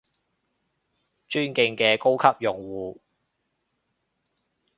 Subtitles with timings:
[1.29, 2.97] 尊敬嘅高級用戶